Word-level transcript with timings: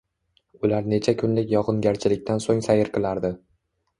Ular 0.67 0.87
necha 0.93 1.13
kunlik 1.19 1.51
yog’ingarchilikdan 1.51 2.43
so’ng 2.47 2.65
sayr 2.69 2.93
qilardi. 2.97 3.31